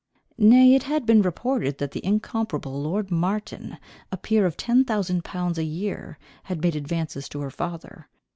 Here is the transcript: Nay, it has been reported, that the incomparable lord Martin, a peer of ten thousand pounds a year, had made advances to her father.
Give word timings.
Nay, 0.39 0.73
it 0.73 0.81
has 0.89 1.03
been 1.03 1.21
reported, 1.21 1.77
that 1.77 1.91
the 1.91 2.03
incomparable 2.03 2.81
lord 2.81 3.11
Martin, 3.11 3.77
a 4.11 4.17
peer 4.17 4.47
of 4.47 4.57
ten 4.57 4.83
thousand 4.83 5.23
pounds 5.23 5.59
a 5.59 5.63
year, 5.63 6.17
had 6.45 6.63
made 6.63 6.75
advances 6.75 7.29
to 7.29 7.41
her 7.41 7.51
father. 7.51 8.07